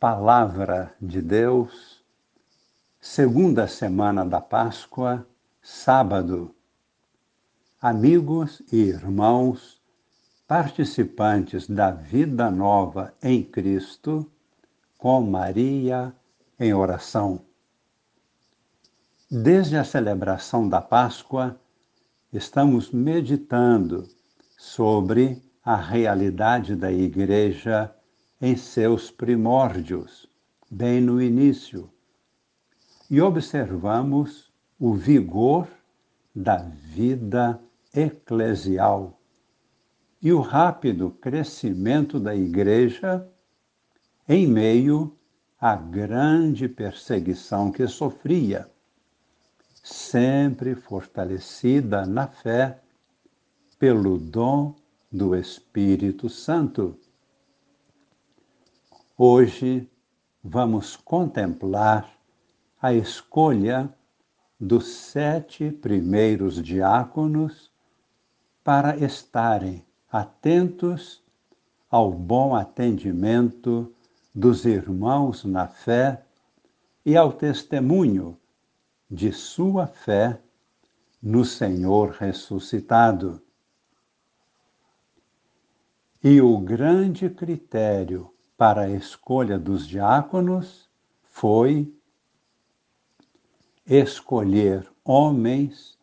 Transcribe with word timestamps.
Palavra 0.00 0.94
de 1.02 1.20
Deus, 1.20 2.04
segunda 3.00 3.66
semana 3.66 4.24
da 4.24 4.40
Páscoa, 4.40 5.26
sábado. 5.60 6.54
Amigos 7.82 8.62
e 8.70 8.76
irmãos, 8.76 9.82
participantes 10.46 11.68
da 11.68 11.90
vida 11.90 12.48
nova 12.48 13.12
em 13.20 13.42
Cristo, 13.42 14.24
com 14.96 15.20
Maria 15.20 16.14
em 16.60 16.72
oração. 16.72 17.40
Desde 19.28 19.76
a 19.76 19.82
celebração 19.82 20.68
da 20.68 20.80
Páscoa, 20.80 21.60
estamos 22.32 22.92
meditando 22.92 24.08
sobre 24.56 25.42
a 25.64 25.74
realidade 25.74 26.76
da 26.76 26.92
Igreja 26.92 27.92
em 28.40 28.56
seus 28.56 29.10
primórdios, 29.10 30.28
bem 30.70 31.00
no 31.00 31.20
início, 31.20 31.90
e 33.10 33.20
observamos 33.20 34.52
o 34.78 34.94
vigor 34.94 35.66
da 36.34 36.56
vida 36.56 37.60
eclesial 37.92 39.18
e 40.20 40.32
o 40.32 40.40
rápido 40.40 41.10
crescimento 41.10 42.20
da 42.20 42.34
Igreja 42.34 43.26
em 44.28 44.46
meio 44.46 45.16
à 45.60 45.74
grande 45.74 46.68
perseguição 46.68 47.72
que 47.72 47.86
sofria, 47.86 48.70
sempre 49.82 50.74
fortalecida 50.74 52.04
na 52.04 52.28
fé 52.28 52.80
pelo 53.78 54.18
dom 54.18 54.74
do 55.10 55.34
Espírito 55.34 56.28
Santo. 56.28 56.98
Hoje 59.20 59.90
vamos 60.44 60.94
contemplar 60.94 62.08
a 62.80 62.94
escolha 62.94 63.92
dos 64.60 64.86
sete 64.86 65.72
primeiros 65.72 66.62
diáconos 66.62 67.68
para 68.62 68.96
estarem 68.96 69.84
atentos 70.08 71.20
ao 71.90 72.12
bom 72.12 72.54
atendimento 72.54 73.92
dos 74.32 74.64
irmãos 74.64 75.44
na 75.44 75.66
fé 75.66 76.24
e 77.04 77.16
ao 77.16 77.32
testemunho 77.32 78.38
de 79.10 79.32
sua 79.32 79.88
fé 79.88 80.40
no 81.20 81.44
Senhor 81.44 82.10
ressuscitado. 82.10 83.42
E 86.22 86.40
o 86.40 86.56
grande 86.58 87.28
critério 87.28 88.32
para 88.58 88.82
a 88.82 88.90
escolha 88.90 89.56
dos 89.56 89.86
diáconos 89.86 90.90
foi 91.22 91.94
escolher 93.86 94.90
homens 95.04 95.96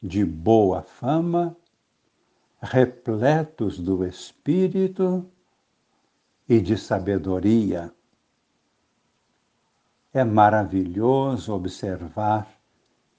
de 0.00 0.22
boa 0.22 0.82
fama, 0.82 1.56
repletos 2.60 3.78
do 3.78 4.04
Espírito 4.04 5.26
e 6.46 6.60
de 6.60 6.76
sabedoria. 6.76 7.90
É 10.12 10.22
maravilhoso 10.22 11.54
observar 11.54 12.46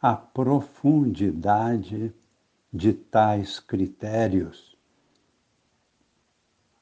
a 0.00 0.14
profundidade 0.14 2.14
de 2.72 2.92
tais 2.92 3.58
critérios. 3.58 4.78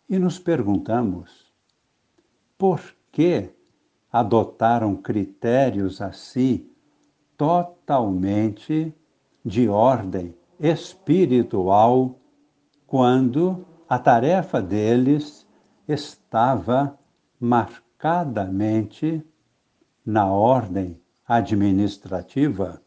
E 0.07 0.19
nos 0.19 0.39
perguntamos: 0.39 1.44
por 2.65 2.97
que 3.13 3.51
adotaram 4.11 4.97
critérios 4.97 6.01
assim 6.01 6.67
totalmente 7.37 8.91
de 9.45 9.69
ordem 9.69 10.35
espiritual 10.59 12.19
quando 12.87 13.67
a 13.87 13.99
tarefa 13.99 14.63
deles 14.63 15.47
estava 15.87 16.99
marcadamente 17.39 19.23
na 20.03 20.27
ordem 20.33 20.99
administrativa? 21.29 22.81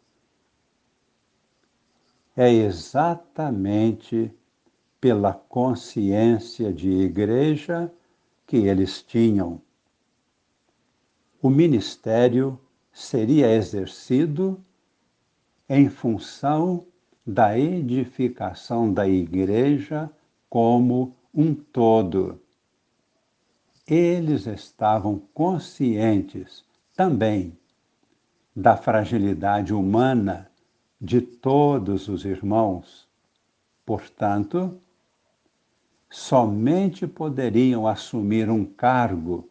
É 2.35 2.51
exatamente 2.51 4.33
pela 4.99 5.35
consciência 5.35 6.73
de 6.73 6.89
igreja 6.89 7.93
que 8.47 8.57
eles 8.57 9.03
tinham. 9.03 9.66
O 11.39 11.49
ministério 11.51 12.59
seria 12.91 13.53
exercido 13.53 14.59
em 15.69 15.87
função 15.87 16.85
da 17.25 17.57
edificação 17.57 18.91
da 18.91 19.07
igreja 19.07 20.09
como 20.49 21.15
um 21.31 21.53
todo. 21.53 22.41
Eles 23.85 24.47
estavam 24.47 25.21
conscientes 25.33 26.65
também 26.95 27.55
da 28.55 28.75
fragilidade 28.75 29.75
humana 29.75 30.49
de 30.99 31.21
todos 31.21 32.07
os 32.07 32.25
irmãos. 32.25 33.07
Portanto, 33.85 34.81
somente 36.09 37.05
poderiam 37.05 37.85
assumir 37.85 38.49
um 38.49 38.65
cargo 38.65 39.47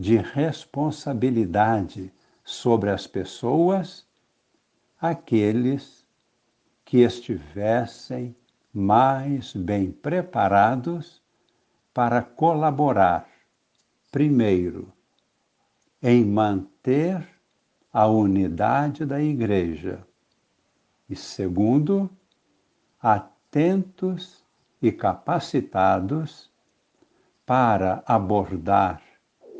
de 0.00 0.16
responsabilidade 0.16 2.10
sobre 2.42 2.88
as 2.88 3.06
pessoas 3.06 4.08
aqueles 4.98 6.06
que 6.86 7.02
estivessem 7.02 8.34
mais 8.72 9.52
bem 9.52 9.92
preparados 9.92 11.20
para 11.92 12.22
colaborar, 12.22 13.28
primeiro, 14.10 14.90
em 16.02 16.24
manter 16.24 17.28
a 17.92 18.06
unidade 18.06 19.04
da 19.04 19.20
Igreja, 19.20 20.02
e 21.10 21.14
segundo, 21.14 22.08
atentos 22.98 24.42
e 24.80 24.90
capacitados 24.90 26.50
para 27.44 28.02
abordar 28.06 29.09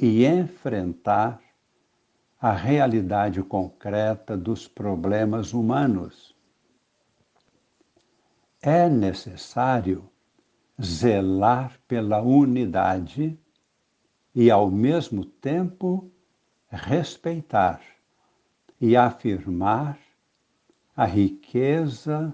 e 0.02 0.24
enfrentar 0.24 1.38
a 2.40 2.52
realidade 2.52 3.42
concreta 3.42 4.34
dos 4.34 4.66
problemas 4.66 5.52
humanos. 5.52 6.34
É 8.62 8.88
necessário 8.88 10.08
zelar 10.82 11.78
pela 11.86 12.22
unidade 12.22 13.38
e, 14.34 14.50
ao 14.50 14.70
mesmo 14.70 15.22
tempo, 15.22 16.10
respeitar 16.70 17.82
e 18.80 18.96
afirmar 18.96 19.98
a 20.96 21.04
riqueza 21.04 22.32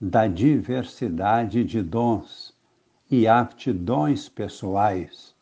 da 0.00 0.28
diversidade 0.28 1.64
de 1.64 1.82
dons 1.82 2.56
e 3.10 3.26
aptidões 3.26 4.28
pessoais. 4.28 5.36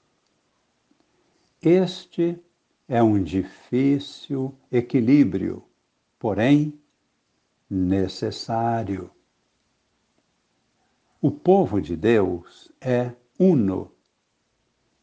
Este 1.68 2.40
é 2.86 3.02
um 3.02 3.20
difícil 3.20 4.54
equilíbrio, 4.70 5.64
porém 6.16 6.80
necessário. 7.68 9.10
O 11.20 11.30
povo 11.30 11.82
de 11.82 11.96
Deus 11.96 12.70
é 12.80 13.12
uno, 13.36 13.90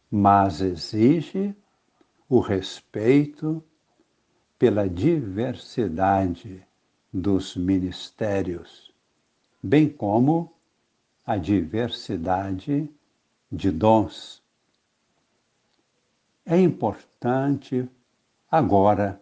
mas 0.10 0.62
exige 0.62 1.54
o 2.30 2.40
respeito 2.40 3.62
pela 4.58 4.88
diversidade 4.88 6.66
dos 7.12 7.58
ministérios 7.58 8.94
bem 9.64 9.88
como 9.88 10.54
a 11.26 11.38
diversidade 11.38 12.92
de 13.50 13.72
dons. 13.72 14.43
É 16.46 16.60
importante 16.60 17.90
agora 18.52 19.22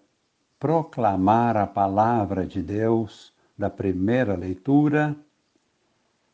proclamar 0.60 1.56
a 1.56 1.68
palavra 1.68 2.48
de 2.48 2.64
Deus 2.64 3.32
da 3.56 3.70
primeira 3.70 4.36
leitura, 4.36 5.16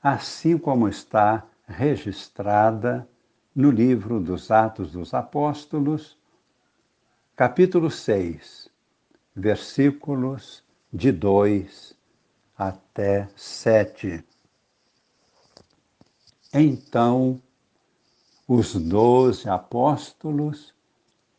assim 0.02 0.58
como 0.58 0.88
está 0.88 1.46
registrada 1.68 3.06
no 3.54 3.70
livro 3.70 4.22
dos 4.22 4.50
Atos 4.50 4.94
dos 4.94 5.14
Apóstolos, 5.14 6.18
capítulo 7.36 7.92
6, 7.92 8.70
versículos 9.36 10.64
de 10.94 11.12
2 11.12 11.98
até 12.58 13.28
sete. 13.36 14.24
Então, 16.54 17.42
os 18.48 18.74
doze 18.74 19.50
apóstolos 19.50 20.77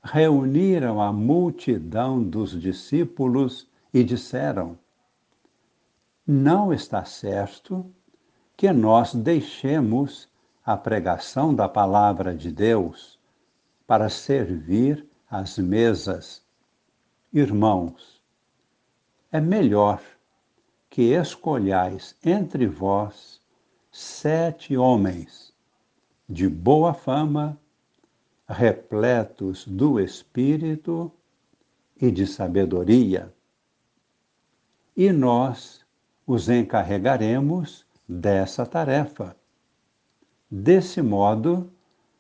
reuniram 0.03 1.01
a 1.01 1.13
multidão 1.13 2.23
dos 2.23 2.59
discípulos 2.61 3.69
e 3.93 4.03
disseram: 4.05 4.79
Não 6.27 6.73
está 6.73 7.05
certo 7.05 7.91
que 8.57 8.73
nós 8.73 9.15
deixemos 9.15 10.29
a 10.65 10.77
pregação 10.77 11.55
da 11.55 11.69
palavra 11.69 12.35
de 12.35 12.51
Deus 12.51 13.19
para 13.87 14.09
servir 14.09 15.07
às 15.31 15.57
mesas. 15.59 16.43
Irmãos, 17.33 18.21
é 19.31 19.41
melhor 19.41 20.01
que 20.91 21.15
escolhais 21.15 22.17
entre 22.25 22.67
vós 22.67 23.41
sete 23.91 24.77
homens 24.77 25.53
de 26.29 26.49
boa 26.49 26.93
fama, 26.93 27.59
repletos 28.49 29.67
do 29.67 30.01
Espírito 30.01 31.13
e 32.01 32.11
de 32.11 32.27
sabedoria, 32.27 33.33
e 34.97 35.13
nós 35.13 35.85
os 36.27 36.49
encarregaremos 36.49 37.87
dessa 38.09 38.65
tarefa. 38.65 39.37
Desse 40.51 41.03
modo, 41.03 41.71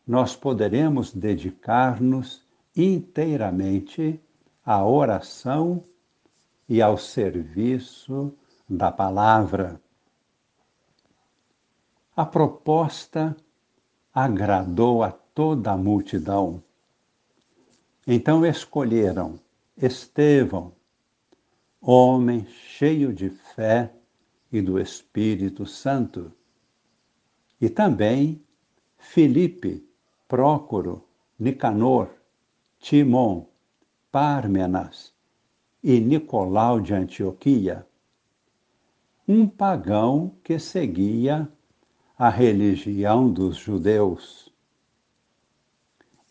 nós 0.06 0.36
poderemos 0.36 1.12
dedicar-nos 1.12 2.46
inteiramente 2.76 4.20
à 4.64 4.84
oração 4.84 5.82
e 6.68 6.82
ao 6.82 6.98
serviço 6.98 8.32
da 8.68 8.92
palavra. 8.92 9.80
A 12.14 12.26
proposta 12.26 13.36
agradou 14.12 15.02
a 15.02 15.10
toda 15.38 15.70
a 15.70 15.76
multidão. 15.76 16.60
Então 18.04 18.44
escolheram 18.44 19.38
Estevão, 19.80 20.72
homem 21.80 22.44
cheio 22.46 23.12
de 23.12 23.30
fé 23.30 23.94
e 24.50 24.60
do 24.60 24.80
Espírito 24.80 25.64
Santo, 25.64 26.32
e 27.60 27.70
também 27.70 28.42
Filipe, 28.98 29.88
Prócoro, 30.26 31.04
Nicanor, 31.38 32.10
Timon, 32.80 33.46
Pármenas 34.10 35.14
e 35.84 36.00
Nicolau 36.00 36.80
de 36.80 36.94
Antioquia, 36.94 37.86
um 39.28 39.46
pagão 39.46 40.34
que 40.42 40.58
seguia 40.58 41.48
a 42.18 42.28
religião 42.28 43.32
dos 43.32 43.56
judeus. 43.56 44.48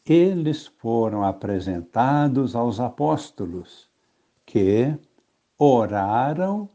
Eles 0.09 0.67
foram 0.67 1.25
apresentados 1.25 2.55
aos 2.55 2.79
apóstolos, 2.79 3.89
que 4.45 4.97
oraram 5.57 6.69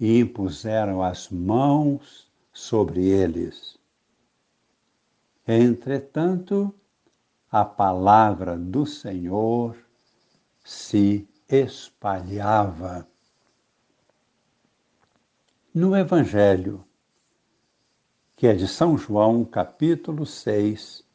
e 0.00 0.18
impuseram 0.18 1.00
as 1.00 1.30
mãos 1.30 2.28
sobre 2.52 3.06
eles. 3.06 3.78
Entretanto, 5.46 6.74
a 7.48 7.64
palavra 7.64 8.58
do 8.58 8.84
Senhor 8.84 9.76
se 10.64 11.28
espalhava. 11.48 13.06
No 15.72 15.94
Evangelho, 15.94 16.84
que 18.34 18.48
é 18.48 18.54
de 18.54 18.66
São 18.66 18.98
João, 18.98 19.44
capítulo 19.44 20.26
6, 20.26 21.05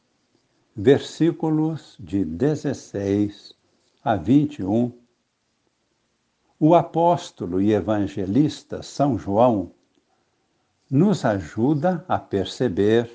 versículos 0.74 1.96
de 2.00 2.24
16 2.24 3.54
a 4.02 4.16
21, 4.16 4.92
o 6.58 6.74
apóstolo 6.74 7.60
e 7.60 7.72
evangelista 7.72 8.82
São 8.82 9.18
João 9.18 9.72
nos 10.90 11.24
ajuda 11.24 12.04
a 12.08 12.18
perceber, 12.18 13.10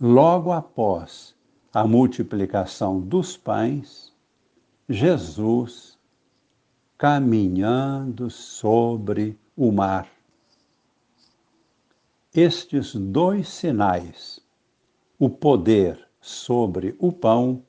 logo 0.00 0.52
após 0.52 1.34
a 1.72 1.86
multiplicação 1.86 3.00
dos 3.00 3.36
pães, 3.36 4.12
Jesus 4.88 5.98
caminhando 6.96 8.30
sobre 8.30 9.38
o 9.56 9.70
mar. 9.70 10.08
Estes 12.32 12.94
dois 12.94 13.48
sinais, 13.48 14.40
o 15.18 15.30
poder 15.30 16.06
sobre 16.20 16.94
o 16.98 17.12
pão 17.12 17.62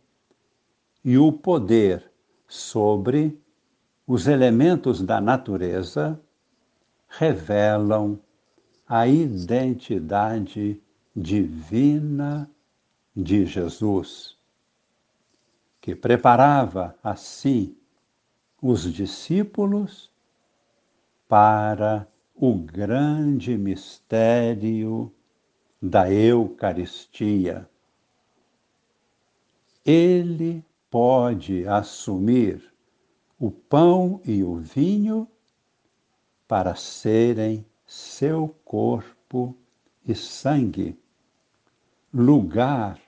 e 1.03 1.17
o 1.17 1.31
poder 1.31 2.11
sobre 2.47 3.39
os 4.05 4.27
elementos 4.27 5.01
da 5.01 5.19
natureza, 5.19 6.19
revelam 7.09 8.19
a 8.87 9.05
identidade 9.07 10.81
divina 11.15 12.49
de 13.15 13.45
Jesus, 13.45 14.37
que 15.81 15.95
preparava 15.95 16.95
assim 17.03 17.75
os 18.61 18.91
discípulos 18.91 20.09
para 21.27 22.07
o 22.33 22.53
grande 22.53 23.57
mistério 23.57 25.11
da 25.81 26.11
Eucaristia. 26.11 27.69
Ele 29.85 30.63
pode 30.89 31.67
assumir 31.67 32.73
o 33.39 33.51
pão 33.51 34.19
e 34.25 34.43
o 34.43 34.55
vinho 34.55 35.27
para 36.47 36.75
serem 36.75 37.65
seu 37.85 38.55
corpo 38.65 39.55
e 40.05 40.15
sangue, 40.15 40.97
lugar 42.13 42.99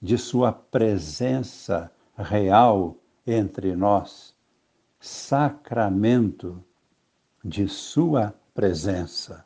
de 0.00 0.16
sua 0.16 0.52
presença 0.52 1.90
real 2.16 2.96
entre 3.26 3.74
nós, 3.74 4.34
sacramento 5.00 6.62
de 7.44 7.68
Sua 7.68 8.34
presença. 8.54 9.44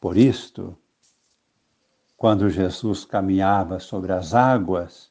Por 0.00 0.16
isto, 0.16 0.76
quando 2.20 2.50
Jesus 2.50 3.06
caminhava 3.06 3.80
sobre 3.80 4.12
as 4.12 4.34
águas 4.34 5.10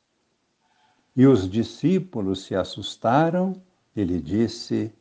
e 1.16 1.26
os 1.26 1.50
discípulos 1.50 2.44
se 2.44 2.54
assustaram, 2.54 3.60
ele 3.96 4.22
disse: 4.22 4.94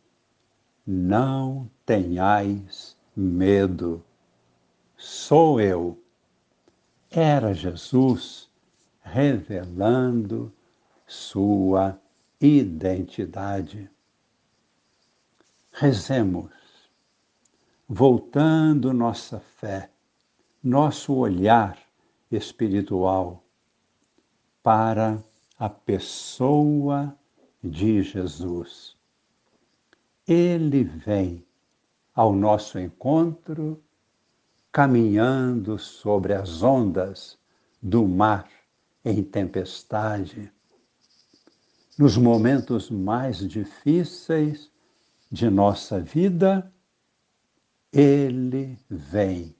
Não 0.86 1.70
tenhais 1.84 2.96
medo, 3.14 4.02
sou 4.96 5.60
eu. 5.60 6.02
Era 7.10 7.52
Jesus 7.52 8.48
revelando 9.02 10.50
sua 11.06 12.00
identidade. 12.40 13.90
Rezemos, 15.70 16.54
voltando 17.86 18.94
nossa 18.94 19.40
fé, 19.40 19.90
nosso 20.64 21.12
olhar 21.12 21.87
espiritual 22.30 23.44
para 24.62 25.22
a 25.58 25.68
pessoa 25.68 27.16
de 27.62 28.02
Jesus. 28.02 28.96
Ele 30.26 30.84
vem 30.84 31.44
ao 32.14 32.32
nosso 32.32 32.78
encontro, 32.78 33.82
caminhando 34.70 35.78
sobre 35.78 36.34
as 36.34 36.62
ondas 36.62 37.38
do 37.82 38.06
mar 38.06 38.48
em 39.04 39.22
tempestade. 39.22 40.52
Nos 41.98 42.16
momentos 42.16 42.90
mais 42.90 43.38
difíceis, 43.38 44.70
de 45.30 45.50
nossa 45.50 46.00
vida, 46.00 46.72
Ele 47.92 48.78
vem 48.88 49.54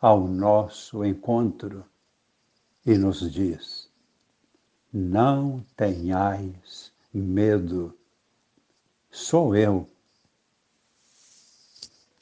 ao 0.00 0.26
nosso 0.26 1.04
encontro 1.04 1.84
e 2.84 2.96
nos 2.96 3.30
diz: 3.30 3.88
Não 4.92 5.64
tenhais 5.76 6.92
medo, 7.12 7.96
sou 9.10 9.56
eu. 9.56 9.88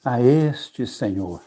A 0.04 0.20
este 0.20 0.86
Senhor 0.86 1.42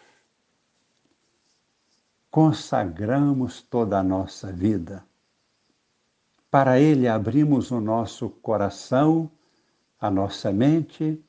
consagramos 2.29 3.62
toda 3.62 4.00
a 4.00 4.03
nossa 4.03 4.51
vida. 4.51 5.03
Para 6.50 6.79
Ele 6.79 7.08
abrimos 7.08 7.72
o 7.72 7.79
nosso 7.79 8.29
coração, 8.29 9.29
a 10.00 10.12
nossa 10.12 10.51
mente 10.51 11.24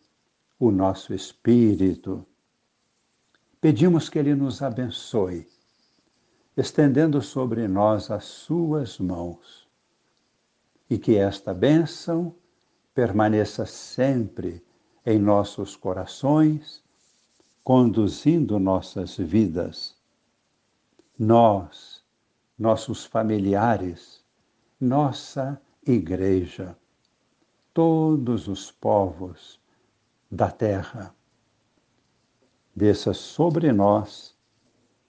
o 0.58 0.70
nosso 0.70 1.12
espírito. 1.12 2.24
Pedimos 3.60 4.08
que 4.08 4.18
Ele 4.18 4.34
nos 4.34 4.62
abençoe, 4.62 5.46
estendendo 6.56 7.20
sobre 7.20 7.66
nós 7.66 8.10
as 8.10 8.24
Suas 8.24 8.98
mãos, 8.98 9.68
e 10.88 10.98
que 10.98 11.16
esta 11.16 11.52
bênção 11.52 12.34
permaneça 12.94 13.66
sempre 13.66 14.62
em 15.04 15.18
nossos 15.18 15.76
corações, 15.76 16.82
conduzindo 17.62 18.58
nossas 18.58 19.16
vidas. 19.16 19.96
Nós, 21.18 22.04
nossos 22.58 23.04
familiares, 23.04 24.24
nossa 24.80 25.60
Igreja, 25.86 26.76
todos 27.72 28.48
os 28.48 28.70
povos 28.70 29.60
da 30.30 30.50
terra. 30.50 31.14
Desça 32.74 33.12
sobre 33.12 33.72
nós 33.72 34.33